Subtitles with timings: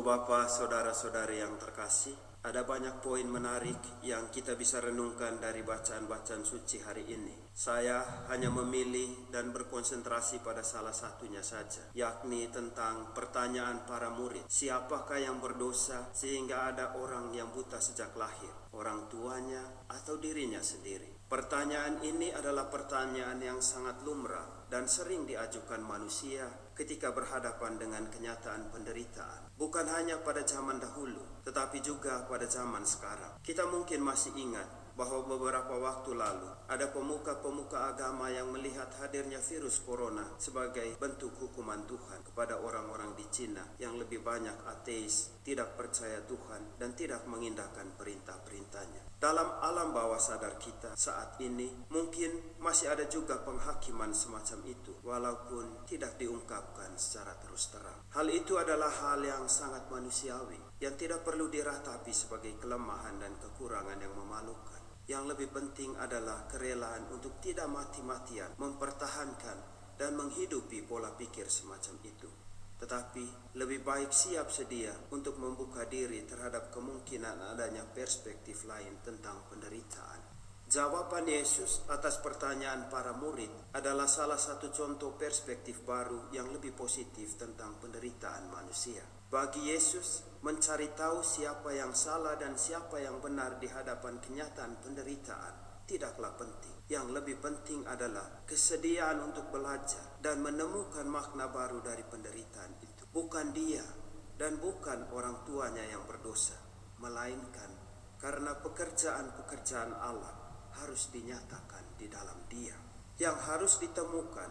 [0.00, 6.80] Bapak, saudara-saudari yang terkasih, ada banyak poin menarik yang kita bisa renungkan dari bacaan-bacaan suci
[6.80, 7.52] hari ini.
[7.52, 8.00] Saya
[8.32, 14.48] hanya memilih dan berkonsentrasi pada salah satunya saja, yakni tentang pertanyaan para murid.
[14.48, 18.72] Siapakah yang berdosa sehingga ada orang yang buta sejak lahir?
[18.72, 21.28] Orang tuanya atau dirinya sendiri?
[21.28, 26.46] Pertanyaan ini adalah pertanyaan yang sangat lumrah dan sering diajukan manusia
[26.78, 29.50] ketika berhadapan dengan kenyataan penderitaan.
[29.58, 33.42] Bukan hanya pada zaman dahulu, tetapi juga pada zaman sekarang.
[33.42, 39.80] Kita mungkin masih ingat bahwa beberapa waktu lalu ada pemuka-pemuka agama yang melihat hadirnya virus
[39.80, 46.20] corona sebagai bentuk hukuman Tuhan kepada orang-orang di Cina yang lebih banyak ateis, tidak percaya
[46.28, 49.10] Tuhan, dan tidak mengindahkan perintah-perintahnya.
[49.20, 55.84] Dalam alam bawah sadar kita saat ini mungkin masih ada juga penghakiman semacam itu walaupun
[55.84, 58.00] tidak diungkapkan secara terus terang.
[58.16, 64.00] Hal itu adalah hal yang sangat manusiawi yang tidak perlu diratapi sebagai kelemahan dan kekurangan
[64.00, 64.80] yang memalukan.
[65.04, 69.58] Yang lebih penting adalah kerelaan untuk tidak mati-matian mempertahankan
[70.00, 72.39] dan menghidupi pola pikir semacam itu
[72.80, 80.32] tetapi lebih baik siap sedia untuk membuka diri terhadap kemungkinan adanya perspektif lain tentang penderitaan.
[80.70, 87.34] Jawaban Yesus atas pertanyaan para murid adalah salah satu contoh perspektif baru yang lebih positif
[87.34, 89.02] tentang penderitaan manusia.
[89.28, 95.84] Bagi Yesus, mencari tahu siapa yang salah dan siapa yang benar di hadapan kenyataan penderitaan
[95.90, 96.79] tidaklah penting.
[96.90, 103.06] Yang lebih penting adalah kesediaan untuk belajar dan menemukan makna baru dari penderitaan itu.
[103.14, 103.86] Bukan dia
[104.34, 106.58] dan bukan orang tuanya yang berdosa,
[106.98, 107.70] melainkan
[108.18, 110.34] karena pekerjaan-pekerjaan Allah
[110.82, 112.74] harus dinyatakan di dalam dia.
[113.22, 114.50] Yang harus ditemukan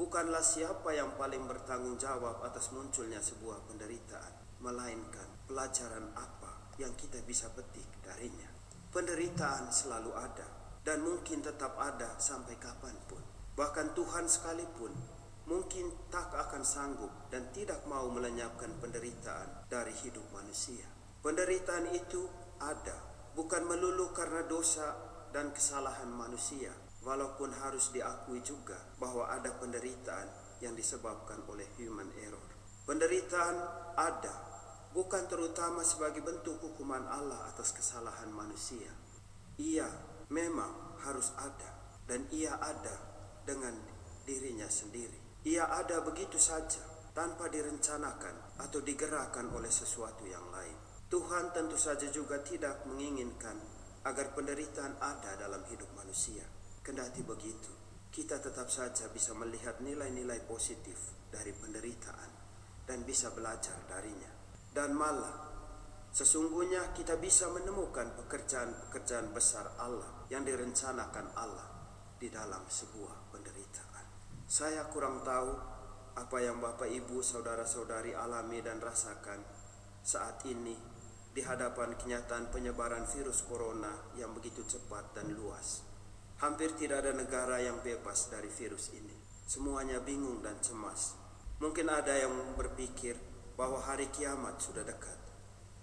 [0.00, 7.20] bukanlah siapa yang paling bertanggung jawab atas munculnya sebuah penderitaan, melainkan pelajaran apa yang kita
[7.28, 8.48] bisa petik darinya.
[8.88, 13.20] Penderitaan selalu ada, dan mungkin tetap ada sampai kapan pun.
[13.56, 14.92] Bahkan Tuhan sekalipun
[15.48, 20.84] mungkin tak akan sanggup dan tidak mau melenyapkan penderitaan dari hidup manusia.
[21.24, 22.28] Penderitaan itu
[22.60, 22.96] ada,
[23.32, 24.92] bukan melulu karena dosa
[25.32, 26.70] dan kesalahan manusia,
[27.00, 30.28] walaupun harus diakui juga bahwa ada penderitaan
[30.60, 32.44] yang disebabkan oleh human error.
[32.84, 33.56] Penderitaan
[33.96, 34.34] ada,
[34.92, 38.92] bukan terutama sebagai bentuk hukuman Allah atas kesalahan manusia.
[39.56, 39.88] Ia
[40.34, 41.70] memang harus ada
[42.10, 42.98] dan ia ada
[43.46, 43.70] dengan
[44.26, 45.46] dirinya sendiri.
[45.46, 46.82] Ia ada begitu saja
[47.14, 50.74] tanpa direncanakan atau digerakkan oleh sesuatu yang lain.
[51.06, 53.54] Tuhan tentu saja juga tidak menginginkan
[54.02, 56.42] agar penderitaan ada dalam hidup manusia.
[56.82, 57.70] Kendati begitu,
[58.10, 62.30] kita tetap saja bisa melihat nilai-nilai positif dari penderitaan
[62.84, 64.32] dan bisa belajar darinya.
[64.74, 65.53] Dan malah
[66.14, 71.66] Sesungguhnya kita bisa menemukan pekerjaan-pekerjaan besar Allah yang direncanakan Allah
[72.14, 74.06] di dalam sebuah penderitaan.
[74.46, 75.50] Saya kurang tahu
[76.14, 79.42] apa yang Bapak Ibu saudara-saudari alami dan rasakan
[80.06, 80.78] saat ini
[81.34, 85.82] di hadapan kenyataan penyebaran virus corona yang begitu cepat dan luas.
[86.38, 89.18] Hampir tidak ada negara yang bebas dari virus ini.
[89.50, 91.18] Semuanya bingung dan cemas.
[91.58, 93.18] Mungkin ada yang berpikir
[93.58, 95.23] bahwa hari kiamat sudah dekat.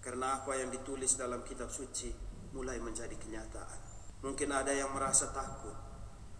[0.00, 2.08] Karena apa yang ditulis dalam kitab suci
[2.56, 3.78] mulai menjadi kenyataan.
[4.20, 5.76] Mungkin ada yang merasa takut,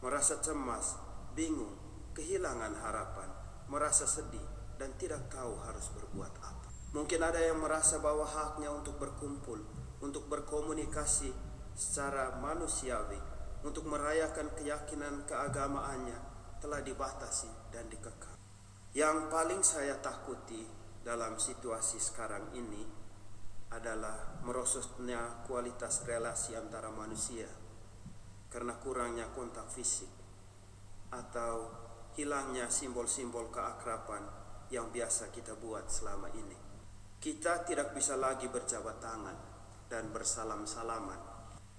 [0.04, 0.96] merasa cemas,
[1.32, 1.76] bingung,
[2.12, 3.28] kehilangan harapan,
[3.68, 4.44] merasa sedih,
[4.76, 6.68] dan tidak tahu harus berbuat apa.
[6.96, 9.62] Mungkin ada yang merasa bahwa haknya untuk berkumpul,
[10.02, 11.30] untuk berkomunikasi
[11.76, 13.20] secara manusiawi,
[13.62, 16.18] untuk merayakan keyakinan keagamaannya
[16.60, 18.36] telah dibatasi dan dikekang.
[18.92, 20.66] Yang paling saya takuti
[21.00, 22.99] dalam situasi sekarang ini
[23.70, 27.46] adalah merosotnya kualitas relasi antara manusia
[28.50, 30.10] karena kurangnya kontak fisik
[31.14, 31.70] atau
[32.18, 34.26] hilangnya simbol-simbol keakraban
[34.74, 36.58] yang biasa kita buat selama ini.
[37.20, 39.36] Kita tidak bisa lagi berjabat tangan
[39.86, 41.30] dan bersalam-salaman.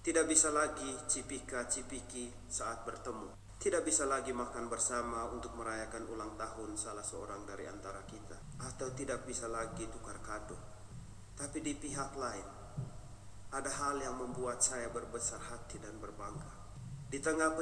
[0.01, 3.35] Tidak bisa lagi cipika-cipiki saat bertemu.
[3.61, 8.37] Tidak bisa lagi makan bersama untuk merayakan ulang tahun salah seorang dari antara kita.
[8.65, 10.70] Atau tidak bisa lagi tukar kado
[11.41, 12.45] tapi di pihak lain,
[13.49, 16.53] ada hal yang membuat saya berbesar hati dan berbangga.
[17.09, 17.57] Di tengah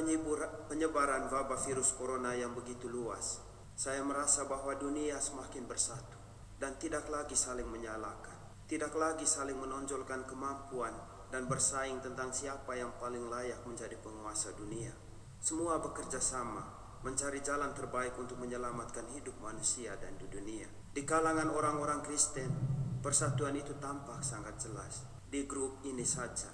[0.67, 3.39] penyebaran wabah virus corona yang begitu luas,
[3.79, 6.19] saya merasa bahwa dunia semakin bersatu
[6.59, 10.91] dan tidak lagi saling menyalahkan, tidak lagi saling menonjolkan kemampuan
[11.31, 14.91] dan bersaing tentang siapa yang paling layak menjadi penguasa dunia.
[15.39, 16.67] Semua bekerja sama
[16.99, 20.67] mencari jalan terbaik untuk menyelamatkan hidup manusia dan di dunia.
[20.91, 26.51] Di kalangan orang-orang Kristen, Persatuan itu tampak sangat jelas di grup ini saja.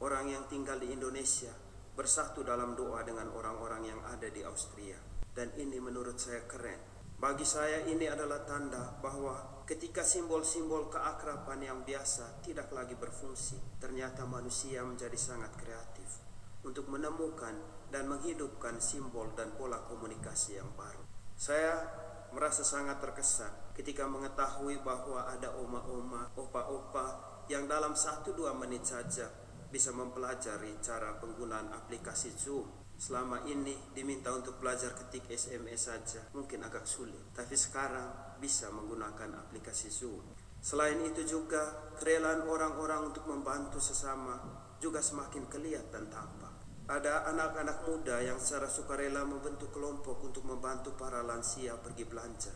[0.00, 1.52] Orang yang tinggal di Indonesia
[1.92, 4.96] bersatu dalam doa dengan orang-orang yang ada di Austria.
[5.28, 6.80] Dan ini menurut saya keren.
[7.20, 14.24] Bagi saya ini adalah tanda bahwa ketika simbol-simbol keakraban yang biasa tidak lagi berfungsi, ternyata
[14.24, 16.24] manusia menjadi sangat kreatif
[16.64, 17.52] untuk menemukan
[17.92, 21.04] dan menghidupkan simbol dan pola komunikasi yang baru.
[21.36, 28.84] Saya merasa sangat terkesan ketika mengetahui bahwa ada oma-oma, opa-opa yang dalam satu dua menit
[28.84, 29.28] saja
[29.68, 32.66] bisa mempelajari cara penggunaan aplikasi Zoom.
[32.98, 37.30] Selama ini diminta untuk belajar ketik SMS saja, mungkin agak sulit.
[37.30, 40.34] Tapi sekarang bisa menggunakan aplikasi Zoom.
[40.58, 44.34] Selain itu juga kerelaan orang-orang untuk membantu sesama
[44.82, 46.57] juga semakin kelihatan tampak.
[46.88, 52.48] Ada anak-anak muda yang secara sukarela membentuk kelompok untuk membantu para lansia pergi belanja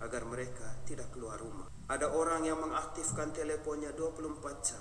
[0.00, 1.68] agar mereka tidak keluar rumah.
[1.84, 4.80] Ada orang yang mengaktifkan teleponnya 24 jam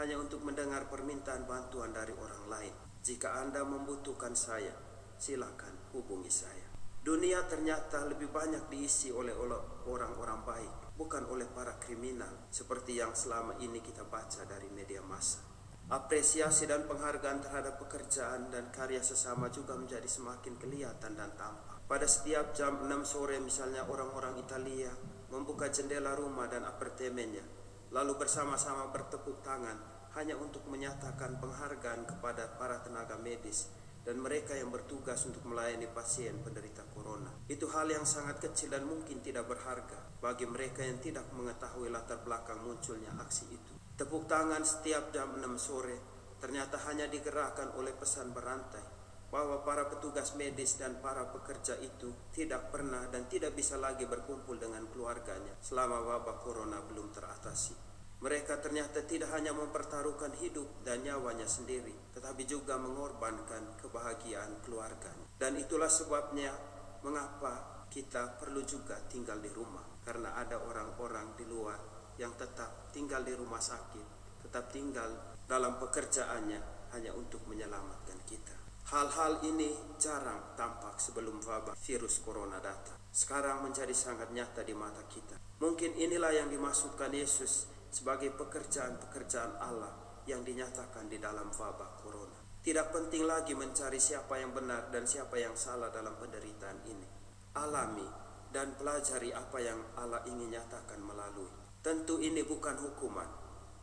[0.00, 2.74] hanya untuk mendengar permintaan bantuan dari orang lain.
[3.04, 4.72] Jika Anda membutuhkan saya,
[5.20, 6.64] silakan hubungi saya.
[7.04, 9.36] Dunia ternyata lebih banyak diisi oleh
[9.84, 15.49] orang-orang baik, bukan oleh para kriminal seperti yang selama ini kita baca dari media massa.
[15.90, 21.82] Apresiasi dan penghargaan terhadap pekerjaan dan karya sesama juga menjadi semakin kelihatan dan tampak.
[21.90, 24.94] Pada setiap jam 6 sore misalnya orang-orang Italia
[25.34, 27.42] membuka jendela rumah dan apartemennya
[27.90, 29.74] lalu bersama-sama bertepuk tangan
[30.14, 33.70] hanya untuk menyatakan penghargaan kepada para tenaga medis
[34.06, 37.34] dan mereka yang bertugas untuk melayani pasien penderita corona.
[37.50, 42.22] Itu hal yang sangat kecil dan mungkin tidak berharga bagi mereka yang tidak mengetahui latar
[42.22, 43.79] belakang munculnya aksi itu.
[44.00, 45.92] Tepuk tangan setiap jam 6 sore
[46.40, 48.80] ternyata hanya digerakkan oleh pesan berantai
[49.28, 54.56] bahwa para petugas medis dan para pekerja itu tidak pernah dan tidak bisa lagi berkumpul
[54.56, 57.76] dengan keluarganya selama wabah corona belum teratasi.
[58.24, 65.28] Mereka ternyata tidak hanya mempertaruhkan hidup dan nyawanya sendiri, tetapi juga mengorbankan kebahagiaan keluarganya.
[65.36, 66.56] Dan itulah sebabnya
[67.04, 73.24] mengapa kita perlu juga tinggal di rumah, karena ada orang-orang di luar yang tetap tinggal
[73.24, 74.06] di rumah sakit,
[74.44, 75.08] tetap tinggal
[75.48, 76.60] dalam pekerjaannya
[76.92, 78.52] hanya untuk menyelamatkan kita.
[78.92, 83.00] Hal-hal ini jarang tampak sebelum wabah virus corona datang.
[83.08, 85.40] Sekarang menjadi sangat nyata di mata kita.
[85.64, 89.94] Mungkin inilah yang dimaksudkan Yesus sebagai pekerjaan-pekerjaan Allah
[90.26, 92.38] yang dinyatakan di dalam wabah corona.
[92.60, 97.08] Tidak penting lagi mencari siapa yang benar dan siapa yang salah dalam penderitaan ini.
[97.56, 98.06] Alami
[98.50, 101.59] dan pelajari apa yang Allah ingin nyatakan melalui.
[101.80, 103.24] Tentu ini bukan hukuman,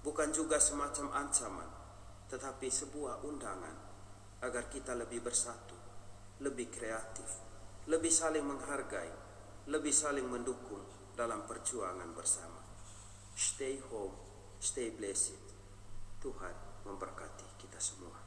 [0.05, 1.69] bukan juga semacam ancaman,
[2.29, 3.73] tetapi sebuah undangan
[4.45, 5.73] agar kita lebih bersatu,
[6.45, 7.25] lebih kreatif,
[7.89, 9.09] lebih saling menghargai,
[9.73, 10.85] lebih saling mendukung
[11.17, 12.61] dalam perjuangan bersama.
[13.33, 14.13] Stay home,
[14.61, 15.41] stay blessed.
[16.21, 18.26] Tuhan memberkati kita semua.